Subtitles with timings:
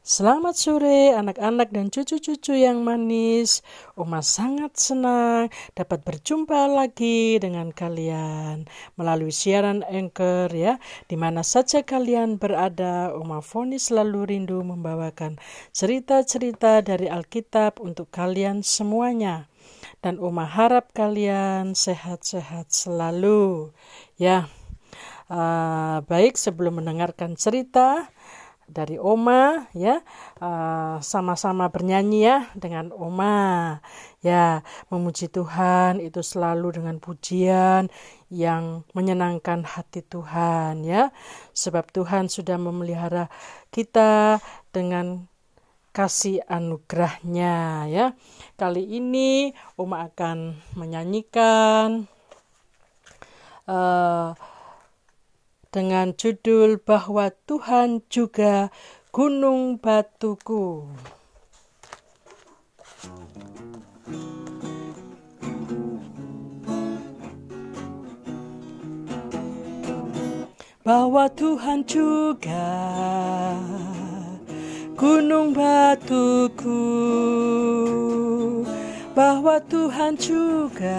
[0.00, 3.60] Selamat sore anak-anak dan cucu-cucu yang manis.
[4.00, 8.64] Oma sangat senang dapat berjumpa lagi dengan kalian
[8.96, 10.80] melalui siaran Anchor ya.
[11.04, 15.36] Di mana saja kalian berada, Oma Foni selalu rindu membawakan
[15.76, 19.52] cerita-cerita dari Alkitab untuk kalian semuanya.
[20.00, 23.76] Dan Oma harap kalian sehat-sehat selalu.
[24.16, 24.48] Ya.
[25.30, 28.10] Uh, baik sebelum mendengarkan cerita,
[28.70, 30.00] dari Oma ya.
[30.38, 33.78] Sama sama-sama bernyanyi ya dengan Oma
[34.22, 34.62] ya.
[34.88, 37.90] Memuji Tuhan itu selalu dengan pujian
[38.30, 41.10] yang menyenangkan hati Tuhan ya.
[41.52, 43.26] Sebab Tuhan sudah memelihara
[43.74, 44.38] kita
[44.70, 45.26] dengan
[45.90, 48.06] kasih anugerahnya ya.
[48.54, 52.06] Kali ini Oma akan menyanyikan
[53.66, 54.30] uh,
[55.70, 58.74] dengan judul bahwa Tuhan juga
[59.14, 60.90] gunung batuku.
[70.82, 72.66] Bahwa Tuhan juga
[74.98, 76.82] gunung batuku,
[79.14, 80.98] bahwa Tuhan juga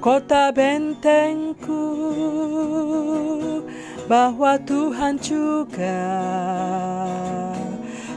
[0.00, 1.84] kota bentengku
[4.06, 6.06] bahwa Tuhan juga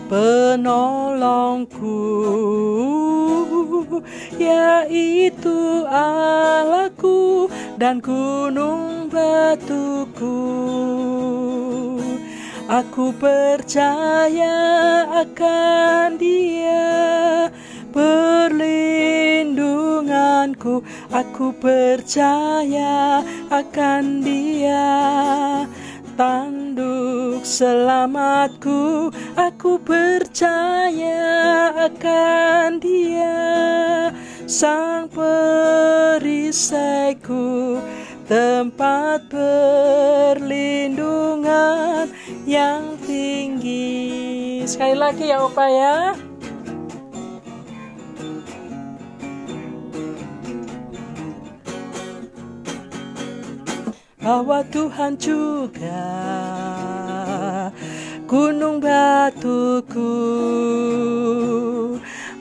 [0.09, 2.01] penolongku.
[4.39, 10.39] Yaitu Allahku dan gunung batuku.
[12.69, 14.61] Aku percaya
[15.25, 17.49] akan dia
[17.89, 25.65] perlindunganku Aku percaya akan dia.
[26.13, 29.09] Tanduk selamatku.
[29.33, 31.25] Aku percaya
[31.89, 33.41] akan dia.
[34.45, 36.61] Sang perisaiku
[38.29, 42.13] Tempat perlindungan
[42.45, 44.61] yang tinggi.
[44.69, 46.28] Sekali lagi ya Opa ya
[54.29, 56.05] bahwa Tuhan juga
[58.29, 60.13] gunung batuku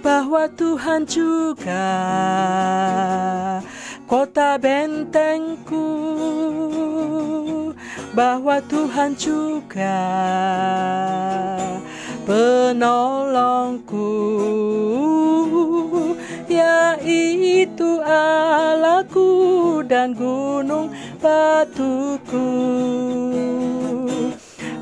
[0.04, 1.88] bahwa Tuhan juga
[4.04, 5.88] kota bentengku
[8.12, 10.04] bahwa Tuhan juga
[12.28, 14.12] penolongku.
[16.48, 19.28] Yaitu Allahku
[19.84, 22.46] dan gunung batuku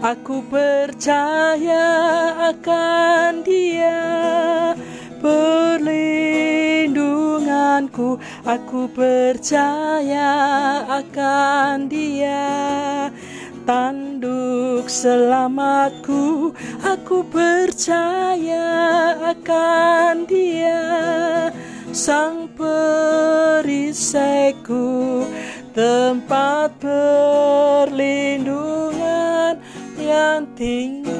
[0.06, 1.91] Aku percaya
[2.54, 3.98] akan dia
[5.19, 8.14] Perlindunganku.
[8.47, 10.30] Aku percaya
[10.86, 13.10] akan dia
[13.66, 16.54] Tanduk selamatku.
[16.86, 18.70] Aku percaya
[19.34, 20.86] akan dia
[21.91, 23.66] Sang perisaiku
[25.76, 29.60] tempat perlindungan
[30.00, 31.12] yang tinggi.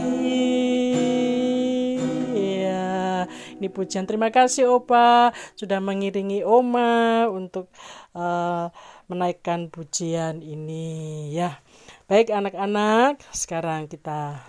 [2.33, 3.29] Ya,
[3.61, 7.69] ini pujian terima kasih Opa sudah mengiringi Oma untuk
[8.17, 8.73] uh,
[9.13, 11.61] menaikkan pujian ini ya.
[12.09, 14.41] Baik anak-anak, sekarang kita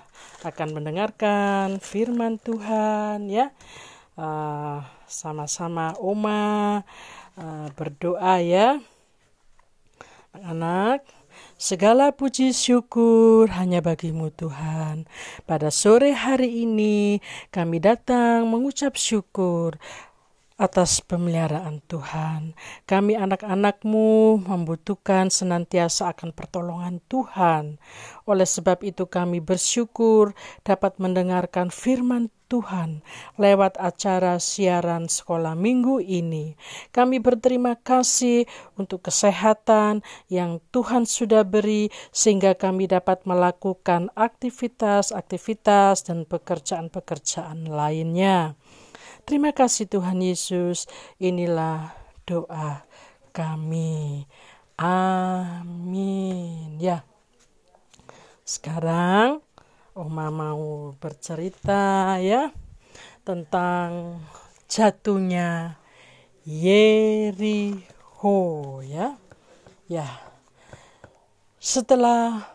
[0.47, 3.51] akan mendengarkan firman Tuhan ya.
[4.16, 6.79] Uh, sama-sama Oma
[7.35, 8.79] uh, berdoa ya.
[10.45, 11.01] Anak,
[11.57, 15.09] segala puji syukur hanya bagimu Tuhan.
[15.49, 19.81] Pada sore hari ini kami datang mengucap syukur
[20.57, 22.57] atas pemeliharaan Tuhan.
[22.90, 27.78] Kami anak-anakmu membutuhkan senantiasa akan pertolongan Tuhan.
[28.25, 30.34] Oleh sebab itu kami bersyukur
[30.66, 33.03] dapat mendengarkan firman Tuhan
[33.35, 36.55] lewat acara siaran sekolah minggu ini.
[36.96, 38.47] Kami berterima kasih
[38.79, 48.55] untuk kesehatan yang Tuhan sudah beri sehingga kami dapat melakukan aktivitas-aktivitas dan pekerjaan-pekerjaan lainnya.
[49.28, 50.88] Terima kasih Tuhan Yesus.
[51.20, 51.91] Inilah
[52.24, 52.88] doa
[53.35, 54.24] kami.
[54.79, 56.79] Amin.
[56.79, 57.03] Ya.
[58.47, 59.44] Sekarang
[60.00, 62.56] Oma mau bercerita ya
[63.28, 64.24] tentang
[64.72, 65.76] jatuhnya
[66.47, 67.84] Yeriho
[68.88, 69.20] ya.
[69.91, 70.08] Ya.
[71.59, 72.47] Setelah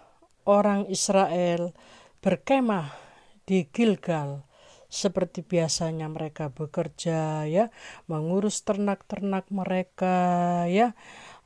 [0.49, 1.77] orang Israel
[2.25, 2.97] berkemah
[3.45, 4.49] di Gilgal
[4.93, 7.73] seperti biasanya mereka bekerja ya
[8.12, 10.21] mengurus ternak-ternak mereka
[10.69, 10.93] ya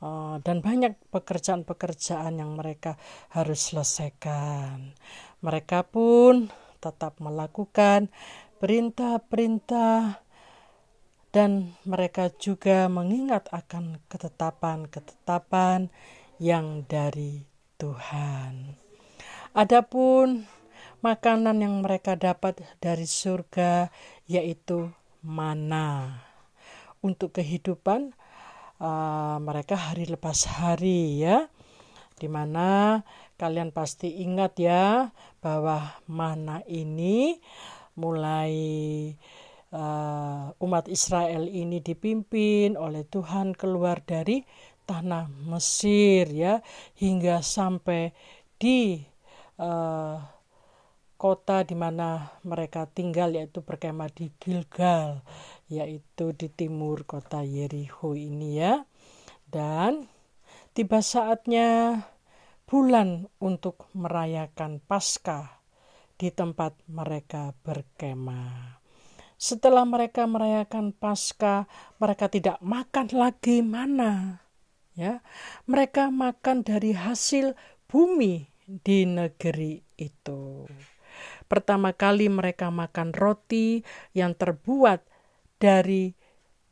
[0.02, 2.98] uh, dan banyak pekerjaan-pekerjaan yang mereka
[3.30, 4.98] harus selesaikan
[5.46, 6.50] mereka pun
[6.82, 8.10] tetap melakukan
[8.58, 10.26] perintah-perintah
[11.30, 15.92] dan mereka juga mengingat akan ketetapan-ketetapan
[16.40, 17.44] yang dari
[17.76, 18.80] Tuhan.
[19.52, 20.48] Adapun
[21.06, 23.94] makanan yang mereka dapat dari surga
[24.26, 24.90] yaitu
[25.22, 26.18] mana.
[26.98, 28.10] Untuk kehidupan
[28.82, 31.46] uh, mereka hari lepas hari ya.
[32.18, 32.98] Di mana
[33.38, 37.38] kalian pasti ingat ya bahwa mana ini
[37.94, 38.56] mulai
[39.70, 44.42] uh, umat Israel ini dipimpin oleh Tuhan keluar dari
[44.88, 46.64] tanah Mesir ya
[46.98, 48.10] hingga sampai
[48.56, 49.04] di
[49.60, 50.35] uh,
[51.16, 55.24] kota di mana mereka tinggal yaitu berkemah di Gilgal
[55.66, 58.84] yaitu di timur kota Yeriho ini ya.
[59.48, 60.06] Dan
[60.76, 62.00] tiba saatnya
[62.68, 65.64] bulan untuk merayakan Paskah
[66.20, 68.80] di tempat mereka berkemah.
[69.36, 71.68] Setelah mereka merayakan Paskah
[72.00, 74.44] mereka tidak makan lagi mana
[74.96, 75.20] ya.
[75.68, 80.66] Mereka makan dari hasil bumi di negeri itu
[81.46, 85.06] Pertama kali mereka makan roti yang terbuat
[85.62, 86.10] dari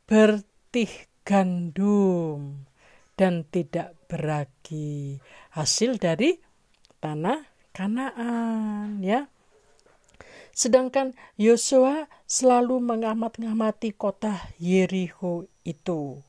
[0.05, 0.91] bertih
[1.25, 2.67] gandum
[3.15, 5.17] dan tidak beragi.
[5.55, 6.37] Hasil dari
[6.99, 9.27] tanah Kanaan ya.
[10.55, 16.23] Sedangkan Yosua selalu mengamat-ngamati kota Yeriho itu.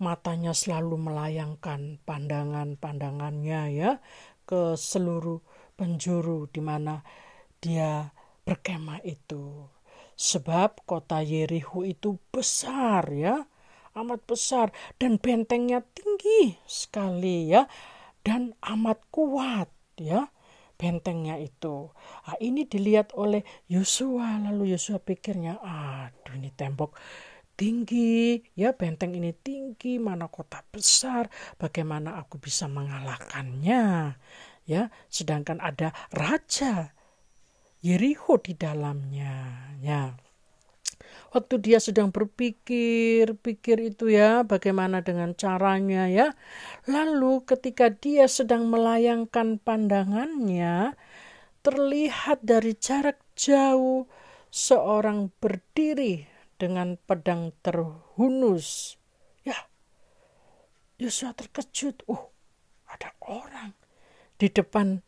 [0.00, 4.00] Matanya selalu melayangkan pandangan-pandangannya ya
[4.48, 5.44] ke seluruh
[5.76, 7.04] penjuru di mana
[7.60, 8.10] dia
[8.48, 9.68] berkemah itu.
[10.16, 13.48] Sebab kota Yeriho itu besar ya,
[13.96, 14.68] amat besar
[15.00, 17.64] dan bentengnya tinggi sekali ya
[18.20, 20.28] dan amat kuat ya
[20.80, 21.92] bentengnya itu.
[22.24, 26.96] Nah, ini dilihat oleh Yosua lalu Yosua pikirnya, aduh ini tembok
[27.60, 31.28] tinggi, ya benteng ini tinggi, mana kota besar,
[31.60, 34.16] bagaimana aku bisa mengalahkannya?
[34.64, 36.96] Ya, sedangkan ada raja
[37.80, 39.56] Yeriho di dalamnya.
[39.80, 40.12] Ya.
[41.30, 46.34] Waktu dia sedang berpikir, pikir itu ya, bagaimana dengan caranya ya.
[46.90, 50.98] Lalu ketika dia sedang melayangkan pandangannya,
[51.62, 54.10] terlihat dari jarak jauh
[54.50, 56.26] seorang berdiri
[56.58, 58.98] dengan pedang terhunus.
[59.46, 59.56] Ya,
[60.98, 62.04] Yosua terkejut.
[62.10, 62.34] Oh,
[62.90, 63.72] ada orang
[64.36, 65.00] di depan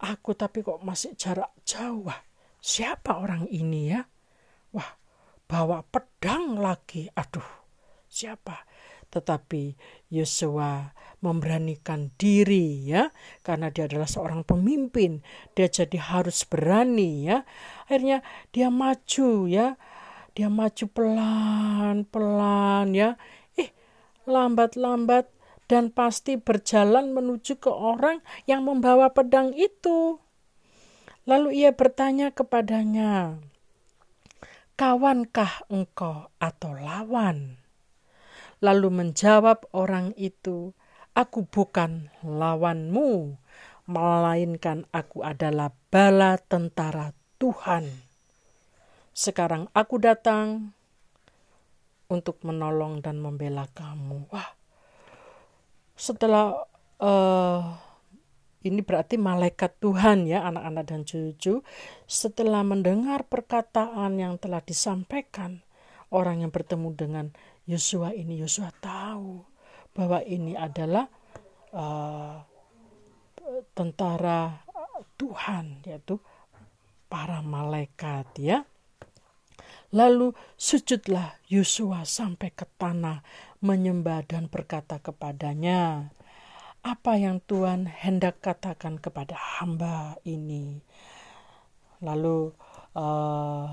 [0.00, 2.10] aku tapi kok masih jarak jauh.
[2.64, 4.00] Siapa orang ini ya?
[4.72, 4.96] Wah,
[5.44, 7.06] bawa pedang lagi.
[7.12, 7.44] Aduh,
[8.08, 8.64] siapa?
[9.12, 9.76] Tetapi
[10.10, 10.90] Yosua
[11.22, 13.14] memberanikan diri ya,
[13.46, 15.22] karena dia adalah seorang pemimpin.
[15.54, 17.46] Dia jadi harus berani ya.
[17.86, 19.78] Akhirnya dia maju ya.
[20.34, 23.14] Dia maju pelan-pelan ya.
[23.54, 23.70] Eh,
[24.26, 25.30] lambat-lambat
[25.66, 30.20] dan pasti berjalan menuju ke orang yang membawa pedang itu.
[31.24, 33.40] Lalu ia bertanya kepadanya,
[34.76, 37.56] "Kawankah engkau atau lawan?"
[38.60, 40.76] Lalu menjawab orang itu,
[41.16, 43.40] "Aku bukan lawanmu,
[43.88, 47.88] melainkan aku adalah bala tentara Tuhan.
[49.16, 50.76] Sekarang aku datang
[52.12, 54.52] untuk menolong dan membela kamu." Wah,
[55.94, 56.66] setelah
[56.98, 57.62] uh,
[58.64, 61.60] ini berarti malaikat Tuhan ya anak-anak dan cucu.
[62.08, 65.60] Setelah mendengar perkataan yang telah disampaikan
[66.10, 67.26] orang yang bertemu dengan
[67.68, 69.44] Yosua ini Yosua tahu
[69.92, 71.06] bahwa ini adalah
[71.76, 72.40] uh,
[73.76, 74.64] tentara
[75.20, 76.16] Tuhan yaitu
[77.06, 78.64] para malaikat ya
[79.94, 83.22] Lalu sujudlah Yosua sampai ke tanah
[83.62, 86.10] menyembah dan berkata kepadanya,
[86.84, 90.82] apa yang Tuhan hendak katakan kepada hamba ini.
[92.04, 92.52] Lalu
[92.98, 93.66] uh,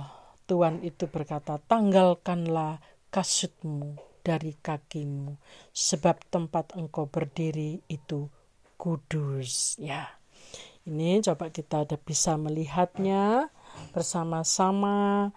[0.48, 2.80] Tuhan itu berkata, tanggalkanlah
[3.12, 5.36] kasutmu dari kakimu,
[5.74, 8.30] sebab tempat engkau berdiri itu
[8.78, 9.76] kudus.
[9.82, 10.22] Ya,
[10.86, 13.52] ini coba kita ada bisa melihatnya
[13.92, 15.30] bersama-sama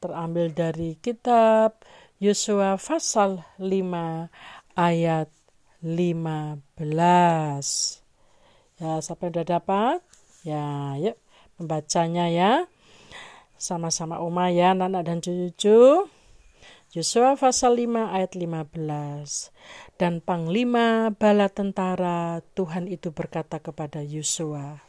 [0.00, 1.80] terambil dari kitab
[2.16, 4.32] Yosua pasal 5
[4.72, 5.28] ayat
[5.84, 6.64] 15.
[8.80, 10.00] Ya, sampai udah dapat?
[10.44, 11.16] Ya, yuk
[11.60, 12.52] membacanya ya.
[13.56, 16.08] sama-sama Oma ya anak dan cucu.
[16.92, 19.52] Yosua pasal 5 ayat 15.
[19.96, 24.80] Dan panglima bala tentara Tuhan itu berkata kepada Yosua,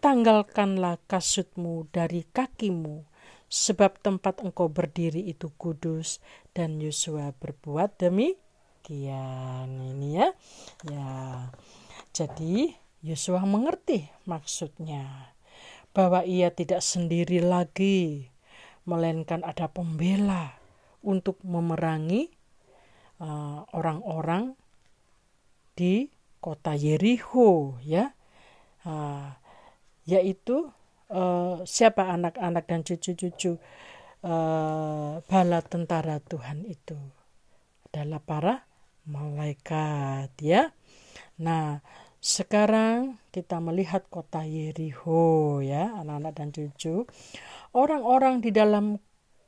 [0.00, 3.11] "Tanggalkanlah kasutmu dari kakimu,
[3.52, 6.24] sebab tempat engkau berdiri itu kudus."
[6.56, 9.68] Dan Yosua berbuat demikian.
[9.68, 10.28] Ini ya.
[10.88, 11.12] Ya.
[12.16, 12.72] Jadi
[13.04, 15.36] Yosua mengerti maksudnya
[15.92, 18.32] bahwa ia tidak sendiri lagi,
[18.88, 20.56] melainkan ada pembela
[21.04, 22.32] untuk memerangi
[23.20, 24.62] uh, orang-orang uh,
[25.72, 26.08] di
[26.42, 28.12] kota Yericho ya
[28.84, 29.28] uh,
[30.04, 30.68] yaitu
[31.12, 33.60] uh, siapa anak-anak dan cucu-cucu
[34.24, 36.96] uh, bala tentara Tuhan itu
[37.92, 38.54] adalah para
[39.06, 40.72] malaikat ya
[41.36, 41.84] nah
[42.22, 47.04] sekarang kita melihat kota Yericho ya anak-anak dan cucu
[47.76, 48.96] orang-orang di dalam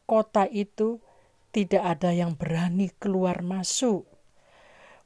[0.05, 1.01] kota itu
[1.55, 4.03] tidak ada yang berani keluar masuk.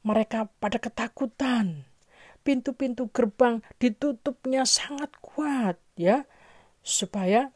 [0.00, 1.84] Mereka pada ketakutan.
[2.40, 6.24] Pintu-pintu gerbang ditutupnya sangat kuat ya
[6.88, 7.52] supaya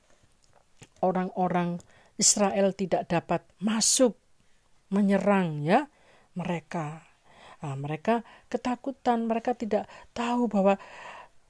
[1.00, 1.80] orang-orang
[2.20, 4.12] Israel tidak dapat masuk
[4.92, 5.88] menyerang ya
[6.36, 7.00] mereka.
[7.64, 8.20] Nah, mereka
[8.52, 10.76] ketakutan, mereka tidak tahu bahwa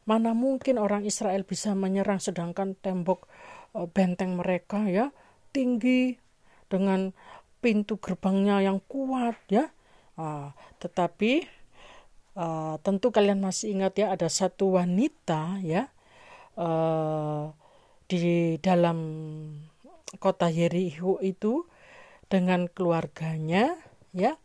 [0.07, 3.27] mana mungkin orang Israel bisa menyerang sedangkan tembok
[3.75, 5.11] eh, benteng mereka ya
[5.51, 6.17] tinggi
[6.71, 7.11] dengan
[7.63, 9.69] pintu gerbangnya yang kuat ya.
[10.13, 11.49] Uh, tetapi
[12.37, 15.89] uh, tentu kalian masih ingat ya ada satu wanita ya
[16.61, 17.49] uh,
[18.13, 18.99] di dalam
[20.21, 21.65] kota Yericho itu
[22.29, 23.73] dengan keluarganya
[24.13, 24.37] ya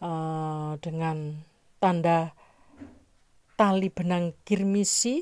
[0.00, 1.44] uh, dengan
[1.76, 2.32] tanda
[3.60, 5.20] tali benang kirmisi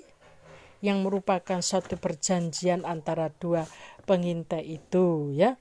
[0.79, 3.67] yang merupakan satu perjanjian antara dua
[4.07, 5.59] pengintai itu ya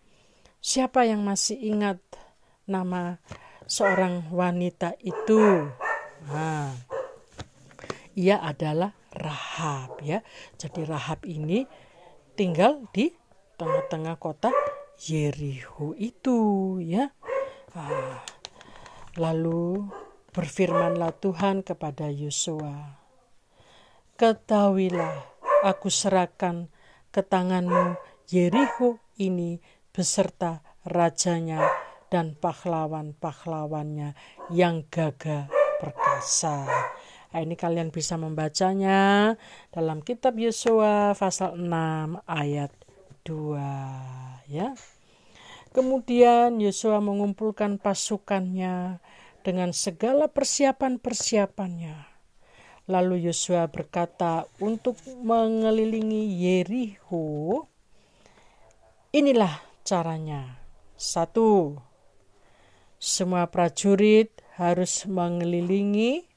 [0.61, 1.97] Siapa yang masih ingat
[2.69, 3.17] nama
[3.65, 5.41] seorang wanita itu?
[6.29, 6.77] Nah,
[8.13, 10.21] ia adalah Rahab ya.
[10.61, 11.65] Jadi Rahab ini
[12.33, 13.11] tinggal di
[13.59, 14.49] tengah-tengah kota
[15.01, 16.37] Yeriho itu
[16.81, 17.09] ya.
[17.71, 18.21] Ah,
[19.17, 19.87] lalu
[20.31, 22.99] berfirmanlah Tuhan kepada Yosua,
[24.15, 25.27] Ketahuilah,
[25.65, 26.71] aku serahkan
[27.11, 27.99] ke tanganmu
[28.31, 29.59] Yeriho ini
[29.91, 31.67] beserta rajanya
[32.07, 34.15] dan pahlawan-pahlawannya
[34.53, 36.67] yang gagah perkasa.
[37.31, 39.33] Nah, ini kalian bisa membacanya
[39.71, 42.75] dalam kitab Yosua pasal 6 ayat
[43.23, 44.75] 2 ya.
[45.71, 48.99] Kemudian Yosua mengumpulkan pasukannya
[49.47, 52.11] dengan segala persiapan-persiapannya.
[52.91, 57.63] Lalu Yosua berkata untuk mengelilingi Yeriho,
[59.15, 60.59] inilah caranya.
[60.99, 61.79] Satu,
[62.99, 66.30] semua prajurit harus mengelilingi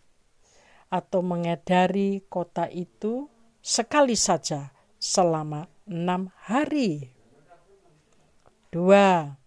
[0.89, 3.29] atau mengedari kota itu
[3.61, 7.13] sekali saja selama enam hari.
[8.73, 9.39] Dua,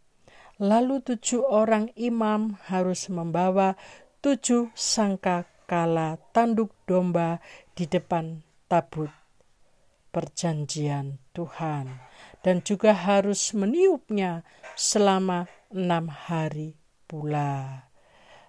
[0.61, 3.75] lalu tujuh orang imam harus membawa
[4.23, 7.43] tujuh sangka kala tanduk domba
[7.75, 8.39] di depan
[8.71, 9.11] tabut
[10.17, 11.93] perjanjian Tuhan
[12.41, 14.41] dan juga harus meniupnya
[14.73, 16.73] selama enam hari
[17.05, 17.86] pula.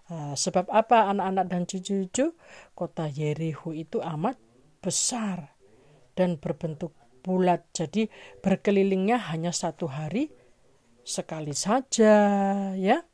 [0.08, 2.32] Uh, sebab apa anak-anak dan cucu-cucu?
[2.72, 4.40] Kota Yeriho itu amat
[4.80, 5.52] besar
[6.16, 7.68] dan berbentuk bulat.
[7.76, 8.08] Jadi
[8.40, 10.32] berkelilingnya hanya satu hari
[11.04, 12.16] sekali saja
[12.72, 13.04] ya.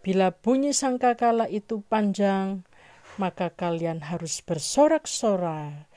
[0.00, 2.64] Bila bunyi sangkakala itu panjang
[3.18, 5.90] maka kalian harus bersorak-sorak.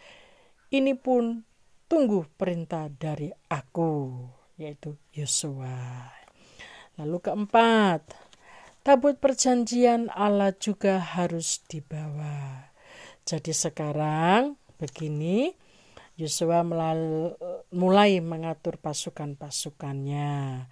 [0.74, 1.46] Ini pun
[1.86, 4.26] tunggu perintah dari aku,
[4.58, 6.10] yaitu Yosua.
[6.98, 8.02] Lalu keempat,
[8.82, 12.70] tabut perjanjian Allah juga harus dibawa.
[13.22, 15.54] Jadi sekarang begini,
[16.18, 16.62] Yosua
[17.74, 20.66] mulai mengatur pasukan-pasukannya.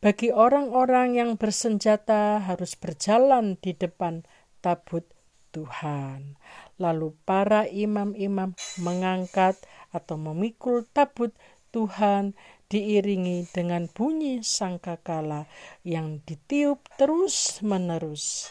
[0.00, 4.24] Bagi orang-orang yang bersenjata harus berjalan di depan
[4.60, 5.08] tabut
[5.56, 6.36] Tuhan.
[6.80, 9.56] Lalu para imam-imam mengangkat
[9.92, 11.32] atau memikul tabut
[11.70, 12.32] Tuhan
[12.70, 15.50] diiringi dengan bunyi sangkakala
[15.82, 18.46] yang ditiup terus-menerus.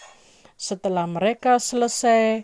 [0.59, 2.43] Setelah mereka selesai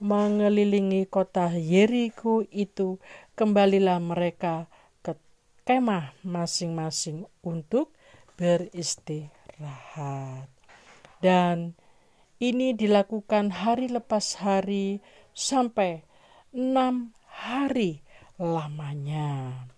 [0.00, 2.96] mengelilingi kota Yeriko itu,
[3.36, 4.72] kembalilah mereka
[5.04, 5.12] ke
[5.68, 7.92] kemah masing-masing untuk
[8.40, 10.48] beristirahat.
[11.20, 11.76] Dan
[12.42, 14.98] ini dilakukan hari lepas hari
[15.30, 16.02] sampai
[16.50, 18.02] enam hari
[18.40, 19.70] lamanya.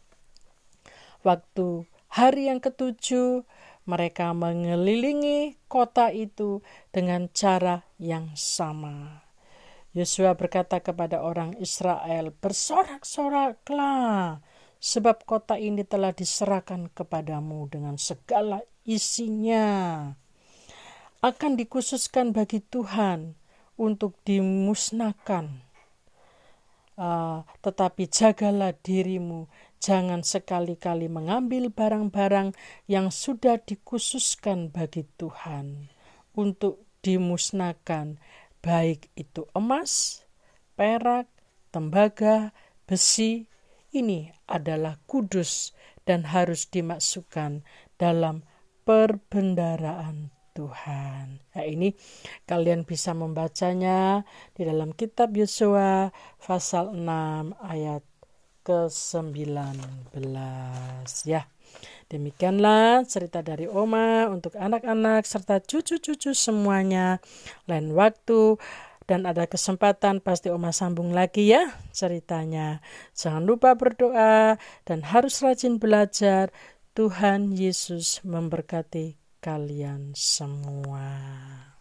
[1.25, 3.49] Waktu hari yang ketujuh,
[3.89, 6.61] mereka mengelilingi kota itu
[6.93, 9.25] dengan cara yang sama.
[9.97, 14.45] Yosua berkata kepada orang Israel, "Bersorak-soraklah,
[14.85, 20.13] sebab kota ini telah diserahkan kepadamu dengan segala isinya.
[21.25, 23.33] Akan dikhususkan bagi Tuhan
[23.81, 25.65] untuk dimusnahkan.
[26.95, 29.49] Uh, tetapi jagalah dirimu,
[29.85, 32.57] jangan sekali-kali mengambil barang-barang
[32.89, 35.93] yang sudah dikhususkan bagi Tuhan
[36.33, 38.17] untuk dimusnahkan."
[38.65, 40.25] baik itu emas,
[40.73, 41.29] perak,
[41.69, 42.57] tembaga,
[42.89, 43.45] besi,
[43.93, 45.77] ini adalah kudus
[46.09, 47.61] dan harus dimasukkan
[48.01, 48.49] dalam
[48.89, 51.45] perbendaraan Tuhan.
[51.45, 51.93] Nah, ini
[52.49, 54.25] kalian bisa membacanya
[54.57, 56.09] di dalam kitab Yosua
[56.41, 58.01] pasal 6 ayat
[58.65, 60.25] ke-19
[61.29, 61.45] ya.
[62.09, 67.21] Demikianlah cerita dari Oma untuk anak-anak serta cucu-cucu semuanya.
[67.69, 68.57] Lain waktu
[69.05, 72.81] dan ada kesempatan pasti Oma sambung lagi ya ceritanya.
[73.13, 74.57] Jangan lupa berdoa
[74.89, 76.49] dan harus rajin belajar.
[76.95, 81.74] Tuhan Yesus memberkati kalian semua.